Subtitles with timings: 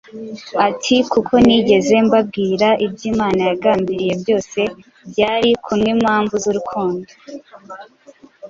[0.67, 4.59] ati, “Kuko ntigeze mbabwira ibyo Imana yagambiriye byose
[5.11, 7.09] byari kunwimpamvu zurukundo.